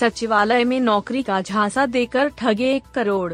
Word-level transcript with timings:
सचिवालय 0.00 0.64
में 0.64 0.80
नौकरी 0.80 1.22
का 1.22 1.40
झांसा 1.40 1.84
देकर 1.86 2.28
ठगे 2.28 2.70
एक 2.74 2.82
करोड़। 2.94 3.32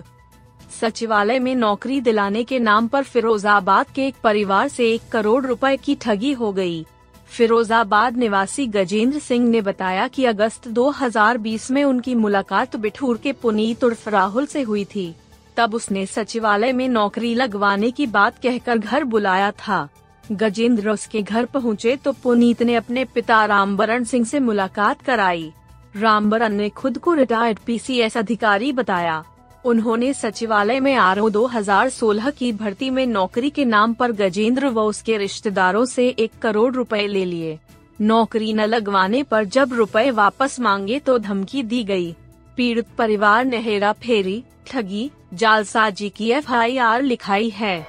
सचिवालय 0.80 1.38
में 1.38 1.55
नौकरी 1.55 2.01
दिलाने 2.01 2.45
के 2.45 2.59
नाम 2.59 2.87
पर 2.87 3.02
फिरोजाबाद 3.02 3.87
के 3.95 4.07
एक 4.07 4.15
परिवार 4.24 4.69
से 4.69 4.91
एक 4.91 5.02
करोड़ 5.12 5.45
रुपए 5.47 5.77
की 5.77 5.95
ठगी 5.95 6.33
हो 6.33 6.52
गई। 6.52 6.87
फिरोजाबाद 7.29 8.16
निवासी 8.16 8.66
गजेंद्र 8.66 9.19
सिंह 9.19 9.48
ने 9.48 9.60
बताया 9.60 10.09
कि 10.09 10.24
अगस्त 10.24 10.69
2020 10.69 11.71
में 11.71 11.84
उनकी 11.84 12.15
मुलाकात 12.15 12.77
बिठूर 12.77 13.19
के 13.19 13.33
पुनीत 13.33 13.85
उर्फ़ 13.85 14.09
राहुल 14.09 14.46
से 14.46 14.62
हुई 14.62 14.85
थी। 14.85 15.15
तब 15.57 15.74
उसने 15.74 16.05
सचिवालय 16.07 16.73
में 16.73 16.88
नौकरी 16.88 17.35
लगवाने 17.35 17.91
की 17.91 18.07
बात 18.07 18.38
कहकर 18.38 18.79
घर 18.79 19.05
बुलाया 19.05 19.51
था। 19.51 19.88
गजेंद्र 20.33 20.91
उसके 20.91 21.23
घर 21.23 21.45
पहुँचे 21.45 21.96
तो 21.96 22.12
पुनीत 22.12 22.62
ने 22.62 22.74
अपने 22.74 23.05
पिता 23.05 23.45
रामबरण 23.45 24.05
सिंह 24.05 24.24
से 24.24 24.41
मुलाकात 24.41 25.02
कराई। 25.02 25.52
रामबरन 25.97 26.53
ने 26.53 26.69
खुद 26.69 26.99
को 26.99 27.15
रिटायर्ड 27.15 27.59
पीसीएस 27.59 28.16
अधिकारी 28.16 28.73
बताया। 28.73 29.25
उन्होंने 29.65 30.13
सचिवालय 30.15 30.80
में 30.80 30.95
आर 30.95 31.21
2016 31.21 32.30
की 32.30 32.53
भर्ती 32.53 32.91
में 32.91 33.07
नौकरी 33.07 33.51
के 33.51 33.65
नाम 33.65 33.95
पर 33.95 34.13
गजेंद्र 34.13 34.69
व 34.69 34.80
उसके 34.80 35.16
रिश्तेदारों 35.16 35.85
से 35.85 36.09
एक 36.09 36.33
करोड़ 36.43 36.75
रुपए 36.75 37.07
ले 37.07 37.25
लिए। 37.25 37.59
नौकरी 38.01 38.53
न 38.53 38.61
लगवाने 38.61 39.23
पर 39.23 39.45
जब 39.45 39.73
रुपए 39.73 40.11
वापस 40.11 40.61
मांगे 40.61 40.99
तो 40.99 41.19
धमकी 41.19 41.63
दी 41.63 41.85
गई। 41.85 42.15
पीड़ित 42.57 42.87
परिवार 42.99 43.45
ने 43.45 43.59
हेरा 43.59 43.93
फेरी, 43.93 44.43
ठगी, 44.66 45.10
जालसाजी 45.35 46.09
की 46.09 46.31
एफआईआर 46.31 47.03
लिखाई 47.03 47.49
है। 47.49 47.87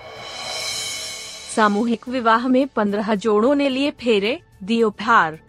सामूहिक 1.55 2.07
विवाह 2.09 2.47
में 2.47 2.67
पंद्रह 2.67 3.15
जोड़ों 3.15 3.55
ने 3.55 3.69
लिए 3.69 3.91
फेरे, 3.91 4.39
दिए 4.63 4.83
उपहार। 4.83 5.39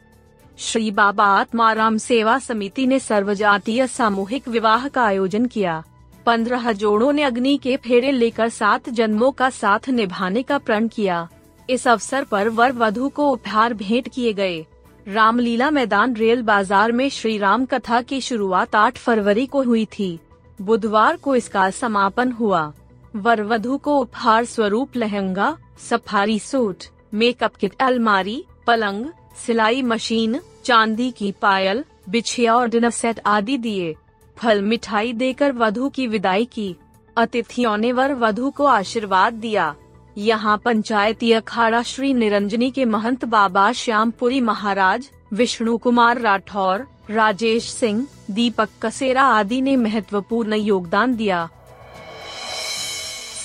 श्री 0.58 0.90
बाबा 0.90 1.24
आत्माराम 1.30 1.96
सेवा 1.98 2.38
समिति 2.38 2.86
ने 2.86 2.98
सर्वजातीय 2.98 3.86
सामूहिक 3.86 4.48
विवाह 4.48 4.86
का 4.88 5.02
आयोजन 5.02 5.44
किया। 5.46 5.82
पंद्रह 6.26 6.72
जोड़ों 6.72 7.12
ने 7.12 7.22
अग्नि 7.22 7.56
के 7.56 7.76
फेरे 7.76 8.10
लेकर 8.12 8.48
सात 8.48 8.88
जन्मों 8.90 9.30
का 9.30 9.50
साथ 9.50 9.88
निभाने 9.88 10.42
का 10.42 10.58
प्रण 10.58 10.88
किया। 10.88 11.28
इस 11.68 11.86
अवसर 11.88 12.24
पर 12.24 12.48
वर 12.48 12.72
वधु 12.72 13.08
को 13.08 13.30
उपहार 13.30 13.74
भेंट 13.74 14.08
किए 14.08 14.32
गए। 14.32 14.64
रामलीला 15.06 15.70
मैदान 15.70 16.16
रेल 16.16 16.42
बाज़ार 16.42 16.92
में 16.92 17.08
श्री 17.10 17.36
राम 17.38 17.66
कथा 17.66 18.00
की 18.02 18.20
शुरुआत 18.20 18.74
8 18.76 18.98
फरवरी 18.98 19.46
को 19.46 19.62
हुई 19.62 19.84
थी। 19.98 20.18
बुधवार 20.58 21.16
को 21.16 21.36
इसका 21.36 21.68
समापन 21.72 22.32
हुआ। 22.32 22.72
वर 23.16 23.42
वधु 23.44 23.76
को 23.78 23.98
उपहार 23.98 24.44
स्वरूप 24.46 24.96
lehenga, 24.96 25.56
safari 25.80 26.38
suit, 26.40 26.84
makeup 27.14 27.56
kit, 27.56 27.80
अलमारी, 27.80 28.42
पलंग 28.66 29.06
सिलाई 29.46 29.82
मशीन, 29.82 30.40
चांदी 30.64 31.10
की 31.10 31.32
पायल, 31.32 31.84
बिछिया 32.08 32.54
और 32.54 32.68
डिनर 32.68 32.90
सेट 32.90 33.20
आदि 33.26 33.58
दिए। 33.58 33.96
फल 34.36 34.62
मिठाई 34.62 35.12
देकर 35.12 35.52
वधु 35.52 35.88
की 35.88 36.06
विदाई 36.06 36.44
की। 36.44 36.76
अतिथियों 37.16 37.76
ने 37.76 37.92
वर 37.92 38.12
वधु 38.12 38.50
को 38.50 38.64
आशीर्वाद 38.64 39.32
दिया। 39.32 39.74
यहाँ 40.18 40.58
पंचायती 40.58 41.32
अखाड़ा 41.32 41.82
श्री 41.82 42.14
निरंजनी 42.14 42.70
के 42.70 42.84
महंत 42.84 43.24
बाबा 43.24 43.72
श्यामपुरी 43.72 44.40
महाराज, 44.40 45.10
विष्णु 45.32 45.78
कुमार 45.78 46.20
राठौर, 46.20 46.86
राजेश 47.10 47.70
सिंह, 47.70 48.06
दीपक 48.30 48.68
कसेरा 48.82 49.22
आदि 49.22 49.60
ने 49.60 49.76
महत्वपूर्ण 49.76 50.54
योगदान 50.54 51.16
दिया। 51.16 51.48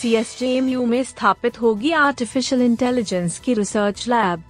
सी 0.02 0.62
में 0.62 1.04
स्थापित 1.04 1.62
होगी 1.62 1.92
आर्टिफिशियल 1.92 2.62
इंटेलिजेंस 2.62 3.40
की 3.40 3.54
रिसर्च 3.54 4.08
लैब 4.08 4.44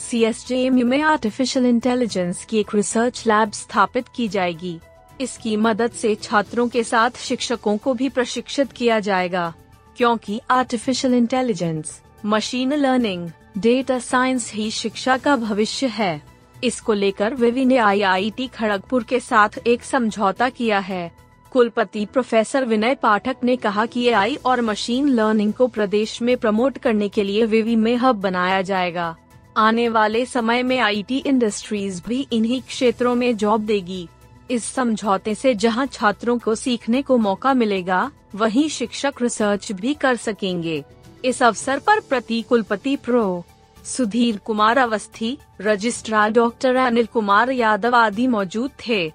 सी 0.00 0.22
एस 0.24 0.46
में 0.50 1.00
आर्टिफिशियल 1.02 1.66
इंटेलिजेंस 1.66 2.44
की 2.44 2.58
एक 2.58 2.74
रिसर्च 2.74 3.22
लैब 3.26 3.52
स्थापित 3.52 4.08
की 4.08 4.28
जाएगी। 4.28 4.78
इसकी 5.20 5.56
मदद 5.58 5.90
से 5.92 6.14
छात्रों 6.14 6.68
के 6.68 6.84
साथ 6.84 7.18
शिक्षकों 7.18 7.76
को 7.76 7.94
भी 7.94 8.08
प्रशिक्षित 8.08 8.72
किया 8.72 8.98
जाएगा, 9.00 9.52
क्योंकि 9.96 10.40
artificial 10.50 11.14
intelligence 11.14 12.00
machine 12.26 12.72
learning 12.74 13.28
data 13.58 13.98
science 13.98 14.52
ही 14.52 14.70
शिक्षा 14.70 15.16
का 15.16 15.36
भविष्य 15.36 15.86
है। 15.88 16.20
इसको 16.64 16.92
लेकर 16.92 17.34
विवि 17.34 17.64
ने 17.64 17.76
आई 17.76 18.00
आईआईटी 18.02 18.46
खड़गपुर 18.48 19.04
के 19.04 19.20
साथ 19.20 19.58
एक 19.66 19.82
समझौता 19.82 20.48
किया 20.48 20.78
है। 20.78 21.10
कुलपति 21.52 22.04
प्रोफेसर 22.04 22.64
विनय 22.64 22.94
पाठक 22.94 23.36
ने 23.44 23.56
कहा 23.56 23.86
कि 23.86 24.04
एआई 24.04 24.34
और 24.36 24.60
मशीन 24.60 25.08
लर्निंग 25.08 25.52
को 25.52 25.66
प्रदेश 25.68 26.20
में 26.22 26.36
प्रमोट 26.36 26.78
करने 26.78 27.08
के 27.08 27.22
लिए 27.22 27.44
विवि 27.46 27.76
में 27.76 27.96
हब 27.96 28.20
बनाया 28.20 28.60
जाएगा। 28.62 29.16
आने 29.56 29.88
वाले 29.88 30.26
समय 30.26 30.62
में 30.62 30.78
आईटी 30.78 31.18
इंडस्ट्रीज़ 31.18 32.02
भी 32.08 32.26
इन्हीं 32.32 32.62
क्षेत्रों 32.62 33.14
में 33.14 33.36
जॉब 33.36 33.60
देगी। 33.60 34.08
इस 34.50 34.64
समझौते 34.64 35.34
से 35.34 35.54
जहाँ 35.54 35.86
छात्रों 35.86 36.38
को 36.38 36.54
सीखने 36.54 37.02
को 37.02 37.18
मौका 37.18 37.54
मिलेगा, 37.54 38.10
वहीं 38.34 38.68
शिक्षक 38.68 39.14
रिसर्च 39.22 39.72
भी 39.72 39.94
कर 39.94 40.16
सकेंगे। 40.16 40.84
इस 41.24 41.42
अवसर 41.42 41.78
पर 41.78 42.00
प्रति 42.00 42.42
कुलपति 42.42 42.96
prof. 42.96 43.44
Sudhir 43.84 44.36
Kumar 44.36 44.78
Awasthi, 44.78 45.38
registrar 45.60 46.30
doctor 46.30 46.76
Anil 46.76 47.06
Kumar 47.06 47.50
Yadav 47.50 47.96
आदि 47.96 48.26
मौजूद 48.26 48.70
थे। 48.88 49.12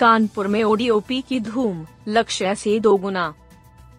कानपुर 0.00 0.46
में 0.46 0.62
ओडीओपी 0.62 1.20
की 1.20 1.40
धूम, 1.40 1.86
लक्ष्य 2.08 2.54
से 2.54 2.80
दोगुना। 2.80 3.34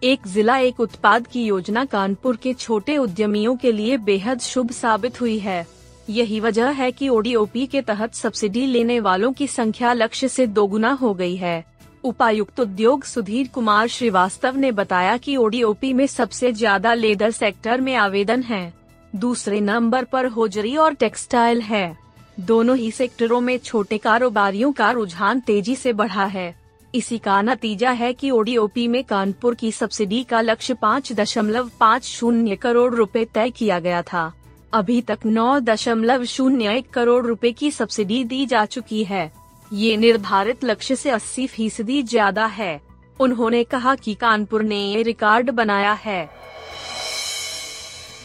एक 0.02 0.26
जिला 0.26 0.56
एक 0.58 0.80
उत्पाद 0.80 1.26
की 1.26 1.44
योजना 1.44 1.84
कानपुर 1.84 2.36
के 2.36 2.52
छोटे 2.52 2.96
उद्यमियों 2.98 3.54
के 3.56 3.70
लिए 3.72 3.96
बेहद 3.96 4.40
शुभ 4.40 4.70
साबित 4.70 5.20
हुई 5.20 5.38
है। 5.38 5.66
यही 6.10 6.38
वजह 6.40 6.68
है 6.70 6.90
कि 6.92 7.08
ओडीओपी 7.08 7.66
के 7.66 7.80
तहत 7.80 8.14
सब्सिडी 8.14 8.64
लेने 8.66 8.98
वालों 9.00 9.32
की 9.32 9.46
संख्या 9.46 9.92
लक्ष्य 9.92 10.28
से 10.28 10.46
दोगुना 10.46 10.90
हो 10.92 11.12
गई 11.14 11.36
है। 11.36 11.64
उपायुक्त 12.04 12.60
उद्योग 12.60 13.04
सुधीर 13.04 13.48
कुमार 13.48 13.88
श्रीवास्तव 13.88 14.56
ने 14.56 14.72
बताया 14.72 15.16
कि 15.16 15.36
ओडीओपी 15.36 15.92
में 15.92 16.06
सबसे 16.06 16.52
ज़्यादा 16.52 16.94
लेदर 16.94 17.30
सेक्टर 17.30 17.80
में 17.80 17.94
आवेदन 17.96 18.42
है। 18.42 18.72
दूसरे 19.12 19.60
नंबर 19.60 20.04
पर 20.04 20.26
होजरी 20.28 20.76
और 20.76 20.94
टेक्सटाइल 20.94 21.60
है। 21.60 21.96
दोनों 22.40 22.76
ही 22.76 22.90
सेक्टरों 22.90 23.40
में 23.40 23.56
छोटे 23.58 23.98
कारोबारियों 23.98 24.72
का 24.72 24.90
रुझान 24.90 25.40
तेज़ी 25.40 25.76
से 25.76 25.92
बढ़ा 25.92 26.24
है। 26.24 26.61
इसी 26.94 27.18
का 27.18 27.40
नतीजा 27.42 27.90
है 27.90 28.12
कि 28.12 28.30
ओडीओपी 28.30 28.86
में 28.88 29.02
कानपुर 29.04 29.54
की 29.54 29.70
सब्सिडी 29.72 30.22
का 30.24 30.40
लक्ष्य 30.40 30.74
पाँच 30.74 31.12
दशमलव 31.12 31.70
पाँच 31.80 32.04
शून्य 32.04 32.56
करोड़ 32.56 32.94
रुपए 32.94 33.24
तय 33.24 33.50
किया 33.50 33.78
गया 33.80 34.02
था। 34.02 34.32
अभी 34.72 35.00
तक 35.02 35.18
नौ 35.26 35.58
दशमलव 35.60 36.24
शून्य 36.24 36.76
एक 36.76 36.90
करोड़ 36.90 37.24
रुपए 37.26 37.52
की 37.52 37.70
सब्सिडी 37.70 38.22
दी 38.24 38.44
जा 38.46 38.64
चुकी 38.64 39.04
है। 39.04 39.32
ये 39.72 39.96
निर्धारित 39.96 40.64
लक्ष्य 40.64 40.96
से 40.96 41.10
80 41.10 41.46
फ़ीसदी 41.46 42.02
ज़्यादा 42.02 42.46
है। 42.46 42.80
उन्होंने 43.20 43.64
कहा 43.64 43.94
कि 43.94 44.14
कानपुर 44.14 44.62
ने 44.62 44.84
ये 44.86 45.02
रिकॉर्ड 45.02 45.50
बनाया 45.50 45.92
है। 45.92 46.30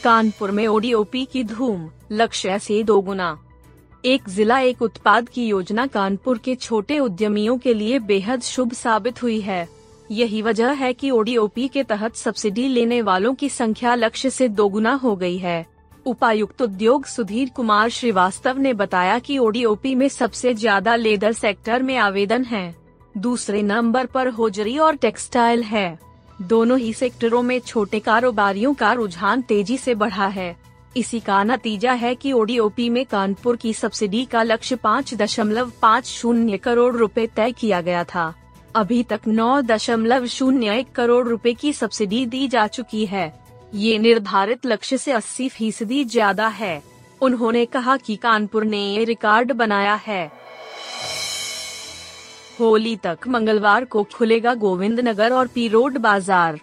कानपुर 0.03 0.51
में 0.51 0.67
ओडीओपी 0.67 1.25
की 1.25 1.43
धूम, 1.43 1.89
लक्ष्य 2.11 2.59
से 2.59 2.83
दोगुना। 2.83 3.37
एक 4.07 4.29
जिला, 4.29 4.59
एक 4.59 4.81
उत्पाद 4.81 5.29
की 5.29 5.45
योजना 5.47 5.85
कानपुर 5.87 6.37
के 6.37 6.53
छोटे 6.55 6.97
उद्यमियों 6.99 7.57
के 7.57 7.73
लिए 7.73 7.97
बेहद 8.01 8.41
शुभ 8.41 8.73
साबित 8.73 9.21
हुई 9.23 9.39
है। 9.41 9.67
यही 10.09 10.41
वजह 10.41 10.71
है 10.71 10.91
कि 10.93 11.09
ओडीओपी 11.11 11.67
के 11.67 11.83
तहत 11.83 12.15
सब्सिडी 12.15 12.67
लेने 12.67 13.01
वालों 13.01 13.33
की 13.33 13.49
संख्या 13.49 13.95
लक्ष्य 13.95 14.29
से 14.29 14.47
दोगुना 14.49 14.93
हो 14.93 15.15
गई 15.15 15.37
है। 15.37 15.65
उपायुक्त 16.05 16.61
उद्योग 16.61 17.05
सुधीर 17.05 17.49
कुमार 17.49 17.89
श्रीवास्तव 17.89 18.57
ने 18.57 18.73
बताया 18.73 19.17
कि 19.19 19.37
ओडीओपी 19.37 19.93
में 19.95 20.07
सबसे 20.09 20.53
ज़्यादा 20.53 20.95
लेदर 20.95 21.33
सेक्टर 21.33 21.83
में 21.83 21.95
आवेदन 21.97 22.43
है। 22.43 22.75
दूसरे 23.17 23.61
नंबर 23.63 24.05
पर 24.05 24.27
होजरी 24.29 24.77
और 24.77 24.95
टेक्सटाइल 24.95 25.63
है। 25.63 25.99
दोनों 26.43 26.79
ही 26.79 26.93
सेक्टरों 26.93 27.41
में 27.41 27.59
छोटे 27.59 27.99
कारोबारियों 27.99 28.73
का 28.73 28.93
रुझान 28.93 29.41
तेज़ी 29.41 29.77
से 29.77 29.95
बढ़ा 29.95 30.27
है। 30.29 30.55
इसी 30.97 31.19
का 31.19 31.43
नतीजा 31.43 31.93
है 31.93 32.13
कि 32.15 32.31
ओडीओपी 32.31 32.89
में 32.89 33.05
कानपुर 33.05 33.55
की 33.55 33.73
सब्सिडी 33.73 34.23
का 34.25 34.43
लक्ष्य 34.43 34.75
पाँच 34.75 35.13
दशमलव 35.13 35.71
पाँच 35.81 36.05
शून्य 36.05 36.57
करोड़ 36.57 36.95
रुपए 36.95 37.25
तय 37.27 37.51
किया 37.51 37.81
गया 37.81 38.03
था। 38.03 38.33
अभी 38.75 39.01
तक 39.03 39.27
नौ 39.27 39.61
दशमलव 39.61 40.25
शून्य 40.27 40.77
एक 40.79 40.91
करोड़ 40.91 41.27
रुपए 41.27 41.53
की 41.53 41.73
सब्सिडी 41.73 42.25
दी 42.25 42.47
जा 42.47 42.65
चुकी 42.67 43.05
है। 43.05 43.31
ये 43.75 43.97
निर्धारित 43.97 44.65
लक्ष्य 44.65 44.97
से 44.97 45.11
80 45.11 45.49
फ़ीसदी 45.49 46.03
ज़्यादा 46.05 46.47
है। 46.47 46.81
उन्होंने 47.21 47.65
कहा 47.65 47.97
कि 47.97 48.15
कानपुर 48.15 48.63
ने 48.63 48.81
ये 48.85 49.03
रिकॉर्ड 49.03 49.51
बनाया 49.51 49.93
है। 49.95 50.31
होली 52.59 52.95
तक 52.95 53.27
मंगलवार 53.27 53.85
को 53.85 54.03
खुलेगा 54.13 54.53
गोविंद 54.55 54.99
नगर 54.99 55.33
और 55.33 55.47
पी 55.47 55.67
रोड 55.67 55.97
बाज़ार। 55.97 56.59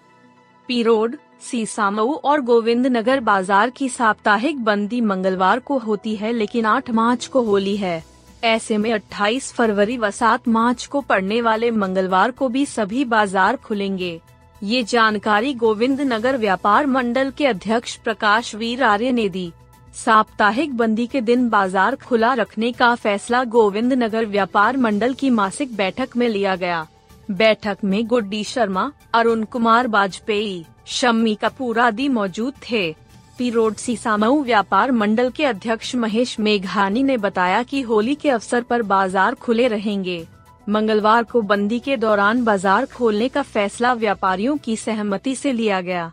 पी 0.68 0.82
रोड 0.82 1.16
सीसामऊ 1.42 2.14
और 2.14 2.40
गोविंद 2.40 2.86
नगर 2.86 3.20
बाज़ार 3.20 3.70
की 3.70 3.88
साप्ताहिक 3.88 4.62
बंदी 4.64 5.00
मंगलवार 5.02 5.58
को 5.58 5.78
होती 5.78 6.14
है, 6.16 6.32
लेकिन 6.32 6.64
8 6.66 6.90
मार्च 6.90 7.26
को 7.26 7.42
होली 7.42 7.76
है। 7.76 8.02
ऐसे 8.44 8.78
में 8.78 8.92
28 8.92 9.52
फरवरी 9.52 9.96
व 9.98 10.10
7 10.10 10.48
मार्च 10.48 10.86
को 10.86 11.00
पड़ने 11.00 11.40
वाले 11.40 11.70
मंगलवार 11.72 12.30
को 12.30 12.48
भी 12.48 12.64
सभी 12.66 13.04
बाज़ार 13.06 13.56
खुलेंगे। 13.56 14.20
ये 14.62 14.82
जानकारी 14.82 15.52
गोविंद 15.54 16.00
नगर 16.02 16.36
व्यापार 16.36 16.86
मंडल 16.86 17.30
के 17.30 17.46
अध्यक्ष 17.46 17.96
प्रकाश 17.96 18.54
वीर 18.54 18.82
आर्य 18.82 19.12
ने 19.12 19.28
दी। 19.28 19.52
साप्ताहिक 19.94 20.76
बंदी 20.76 21.06
के 21.06 21.20
दिन 21.20 21.48
बाज़ार 21.48 21.96
खुला 21.96 22.32
रखने 22.34 22.72
का 22.72 22.94
फैसला 22.94 23.42
गोविंद 23.46 23.92
नगर 23.92 24.24
व्यापार 24.26 24.76
मंडल 24.76 25.14
की 25.14 25.30
मासिक 25.30 25.76
बैठक 25.76 26.16
में 26.16 26.28
लिया 26.28 26.56
गया। 26.56 26.86
बैठक 27.30 27.78
में 27.84 28.06
गुड्डी 28.06 28.42
शर्मा, 28.44 28.90
अरुण 29.14 29.44
कुमार 29.44 29.86
वाजपेयी 29.88 30.64
शम्मी 30.86 31.34
कपूर 31.34 31.78
आदि 31.78 32.08
मौजूद 32.08 32.54
थे। 32.62 32.90
पी 33.38 33.50
रोड 33.50 33.74
सीसामऊ 33.74 34.42
व्यापार 34.44 34.92
मंडल 34.92 35.30
के 35.30 35.44
अध्यक्ष 35.44 35.94
महेश 35.94 36.38
मेघानी 36.40 37.02
ने 37.02 37.16
बताया 37.16 37.62
कि 37.62 37.80
होली 37.82 38.14
के 38.14 38.30
अवसर 38.30 38.62
पर 38.62 38.82
बाज़ार 38.82 39.34
खुले 39.34 39.68
रहेंगे। 39.68 40.26
मंगलवार 40.66 41.22
को 41.22 41.42
बंदी 41.42 41.78
के 41.78 41.96
दौरान 41.96 42.44
बाज़ार 42.44 42.86
खोलने 42.86 43.28
का 43.28 43.42
फैसला 43.42 43.92
व्यापारियों 43.94 44.56
की 44.56 44.76
सहमति 44.76 45.34
से 45.36 45.52
लिया 45.52 45.80
गया। 45.80 46.12